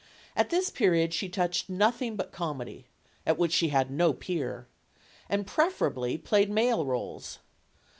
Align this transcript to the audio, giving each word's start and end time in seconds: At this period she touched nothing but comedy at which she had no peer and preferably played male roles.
At 0.35 0.49
this 0.49 0.71
period 0.71 1.13
she 1.13 1.29
touched 1.29 1.69
nothing 1.69 2.15
but 2.15 2.31
comedy 2.31 2.87
at 3.23 3.37
which 3.37 3.51
she 3.51 3.67
had 3.67 3.91
no 3.91 4.13
peer 4.13 4.65
and 5.29 5.45
preferably 5.45 6.17
played 6.17 6.49
male 6.49 6.83
roles. 6.87 7.37